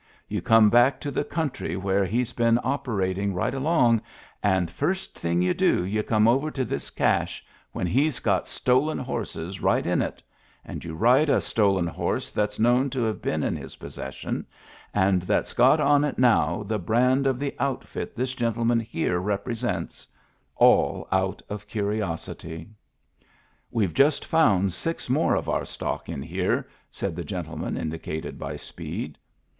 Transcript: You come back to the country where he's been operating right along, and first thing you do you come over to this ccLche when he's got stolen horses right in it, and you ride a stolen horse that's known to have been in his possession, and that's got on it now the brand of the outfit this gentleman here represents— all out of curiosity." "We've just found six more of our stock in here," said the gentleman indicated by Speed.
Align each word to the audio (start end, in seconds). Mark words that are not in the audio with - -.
You 0.27 0.41
come 0.41 0.71
back 0.71 0.99
to 1.01 1.11
the 1.11 1.23
country 1.23 1.77
where 1.77 2.05
he's 2.05 2.33
been 2.33 2.57
operating 2.63 3.35
right 3.35 3.53
along, 3.53 4.01
and 4.41 4.67
first 4.67 5.15
thing 5.15 5.43
you 5.43 5.53
do 5.53 5.85
you 5.85 6.01
come 6.01 6.27
over 6.27 6.49
to 6.49 6.65
this 6.65 6.89
ccLche 6.89 7.39
when 7.71 7.85
he's 7.85 8.19
got 8.19 8.47
stolen 8.47 8.97
horses 8.97 9.61
right 9.61 9.85
in 9.85 10.01
it, 10.01 10.23
and 10.65 10.83
you 10.83 10.95
ride 10.95 11.29
a 11.29 11.39
stolen 11.39 11.85
horse 11.85 12.31
that's 12.31 12.57
known 12.57 12.89
to 12.89 13.03
have 13.03 13.21
been 13.21 13.43
in 13.43 13.55
his 13.55 13.75
possession, 13.75 14.47
and 14.91 15.21
that's 15.21 15.53
got 15.53 15.79
on 15.79 16.03
it 16.03 16.17
now 16.17 16.63
the 16.63 16.79
brand 16.79 17.27
of 17.27 17.37
the 17.37 17.55
outfit 17.59 18.15
this 18.15 18.33
gentleman 18.33 18.79
here 18.79 19.19
represents— 19.19 20.07
all 20.55 21.07
out 21.11 21.43
of 21.47 21.67
curiosity." 21.67 22.67
"We've 23.69 23.93
just 23.93 24.25
found 24.25 24.73
six 24.73 25.11
more 25.11 25.35
of 25.35 25.47
our 25.47 25.63
stock 25.63 26.09
in 26.09 26.23
here," 26.23 26.67
said 26.89 27.15
the 27.15 27.23
gentleman 27.23 27.77
indicated 27.77 28.39
by 28.39 28.55
Speed. 28.55 29.19